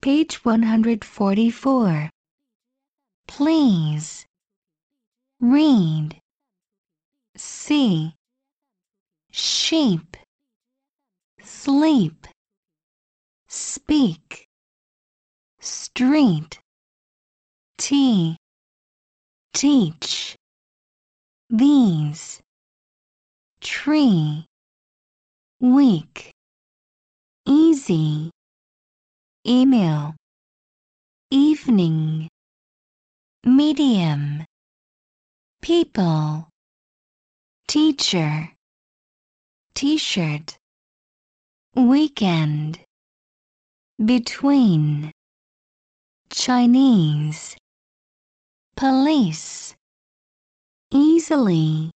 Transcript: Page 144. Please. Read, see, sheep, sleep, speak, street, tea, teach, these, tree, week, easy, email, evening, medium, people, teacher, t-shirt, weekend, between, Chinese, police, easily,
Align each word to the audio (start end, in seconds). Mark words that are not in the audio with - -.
Page 0.00 0.44
144. 0.44 2.10
Please. 3.26 4.24
Read, 5.40 6.20
see, 7.36 8.12
sheep, 9.30 10.16
sleep, 11.40 12.26
speak, 13.46 14.48
street, 15.60 16.58
tea, 17.76 18.36
teach, 19.54 20.34
these, 21.48 22.40
tree, 23.60 24.44
week, 25.60 26.32
easy, 27.46 28.32
email, 29.48 30.14
evening, 31.30 32.28
medium, 33.44 34.44
people, 35.62 36.46
teacher, 37.66 38.50
t-shirt, 39.72 40.58
weekend, 41.74 42.78
between, 44.04 45.10
Chinese, 46.28 47.56
police, 48.76 49.74
easily, 50.92 51.86